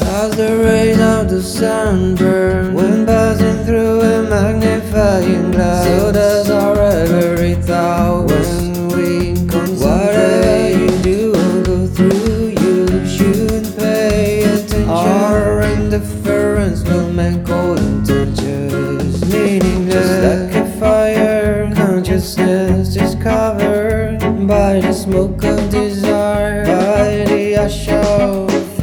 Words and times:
As 0.00 0.36
the 0.36 0.56
rays 0.56 0.98
of 0.98 1.30
the 1.30 1.40
sun 1.40 2.16
burn 2.16 2.74
When 2.74 3.06
passing 3.06 3.64
through 3.64 4.00
a 4.00 4.22
magnifying 4.28 5.52
glass. 5.52 5.86
So 5.86 6.10
does 6.10 6.50
our 6.50 6.76
every 6.80 7.54
thought 7.54 8.26
When 8.26 8.88
we 8.88 9.34
concentrate. 9.46 9.86
Whatever 9.86 10.78
you 10.78 10.90
do 11.02 11.30
or 11.34 11.62
go 11.62 11.86
through 11.86 12.48
You. 12.60 13.06
Should 13.06 13.76
pay 13.78 14.42
attention. 14.42 14.88
Our 14.88 15.60
indifference 15.62 16.82
will 16.82 17.12
make 17.12 17.48
all 17.48 17.76
intentions 17.78 19.24
meaningless. 19.32 19.94
Just 19.94 20.22
like 20.24 20.66
a 20.66 20.78
fire 20.80 21.72
Consciousness 21.76 22.96
is 22.96 23.14
covered 23.22 24.18
By 24.48 24.80
the 24.80 24.92
smoke 24.92 25.44
of 25.44 25.70
desire. 25.70 26.64
By 26.66 27.24
the 27.30 27.54
ash 27.54 27.88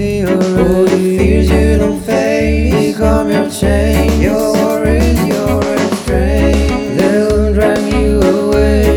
fear 0.00 0.28
All 0.30 0.84
the 0.84 1.16
fears 1.18 1.48
you 1.50 1.76
don't 1.76 2.00
face 2.00 2.92
Become 2.92 3.30
your 3.30 3.50
chain 3.50 4.20
Your 4.20 4.52
worries, 4.54 5.20
your 5.26 5.60
restraint. 5.60 6.98
They'll 6.98 7.52
drag 7.52 7.84
you 7.92 8.20
away 8.36 8.88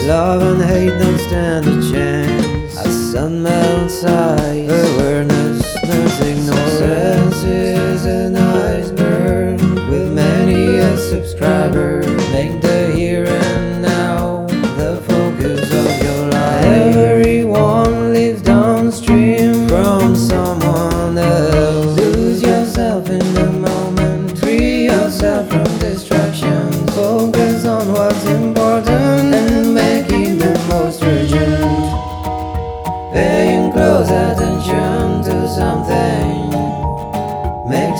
Love 0.04 0.42
and 0.50 0.62
hate 0.70 0.96
don't 1.00 1.18
stand 1.28 1.66
a 1.66 1.76
chance. 1.90 2.76
As 2.78 2.94
sun 3.12 3.42
melts 3.42 4.04
ice. 4.04 4.70
Awareness, 4.90 5.60
nothing 5.82 6.38
Success 6.52 7.36
is 7.44 8.04
an 8.04 8.36
iceberg. 8.36 9.60
With 9.90 10.08
many 10.12 10.78
a 10.78 10.96
subscriber 10.96 11.92
Make 12.32 12.60
the 12.62 12.92
here 12.94 13.26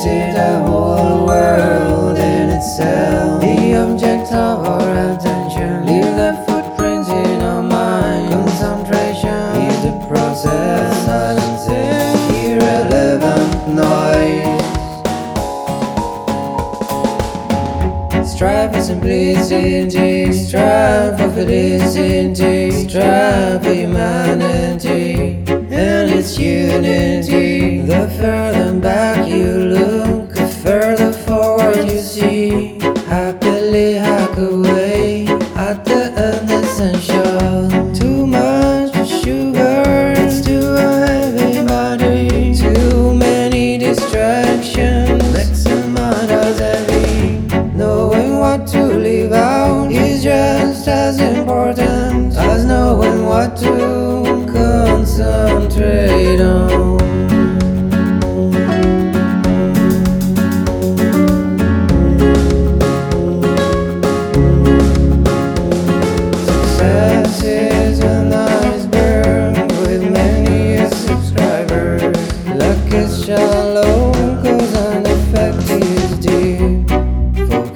it 0.07 0.35
a 0.37 0.63
whole 0.65 1.27
world 1.27 2.17
in 2.19 2.51
itself. 2.51 3.41
The 3.43 3.75
object 3.75 4.33
of 4.33 4.65
our 4.65 5.13
attention 5.13 5.87
leave 5.87 6.15
the 6.23 6.33
footprints 6.47 7.09
in 7.09 7.43
our 7.43 7.63
mind. 7.63 8.33
Concentration 8.33 9.63
is 9.69 9.83
the 9.83 9.93
process, 10.09 11.05
silence 11.05 11.67
is 11.69 12.17
irrelevant 12.45 13.69
noise. 13.75 14.57
Strive 18.31 18.73
for 18.75 18.83
simplicity, 18.83 20.33
strive 20.33 21.19
for 21.19 21.31
felicity, 21.31 22.71
strive 22.71 23.63
for 23.63 23.73
humanity 23.73 24.26
as 50.89 51.21
important 51.21 52.35
as 52.37 52.65
knowing 52.65 53.25
what 53.25 53.57
to 53.57 54.45
concentrate 54.53 56.41
on. 56.41 56.76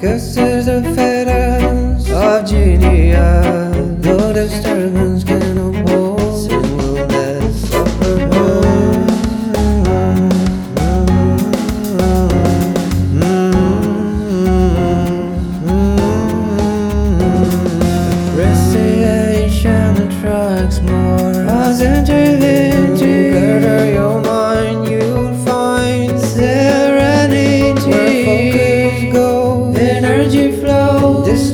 Focus 0.01 0.35
is 0.35 0.65
the 0.65 0.81
fetters 0.95 2.11
of 2.11 2.45
genius. 2.49 3.20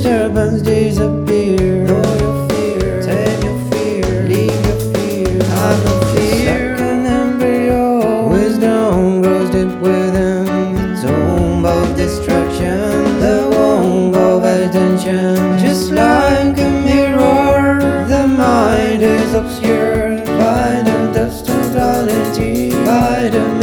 Disturbance 0.07 0.61
disappear. 0.61 1.85
Fear, 2.47 3.01
your 3.43 3.59
fear, 3.71 4.05
leave 4.29 4.65
your 4.65 4.79
fear. 4.93 5.41
Fear. 6.15 6.75
Embryo, 7.05 8.29
wisdom 8.29 9.21
grows 9.21 9.49
deep 9.49 9.67
within 9.81 10.45
the 10.95 11.65
of 11.65 11.97
distraction, 11.97 13.19
the 13.19 13.49
womb 13.51 14.15
of 14.15 14.45
attention. 14.45 15.59
Just 15.59 15.91
like 15.91 16.57
a 16.57 16.69
mirror, 16.85 18.05
the 18.07 18.27
mind 18.29 19.01
is 19.01 19.33
obscured 19.33 20.25
by 20.25 20.83
the 20.87 21.11
dust 21.13 21.49
of 21.49 21.75
reality, 21.75 22.71
by 22.85 23.27
the 23.27 23.56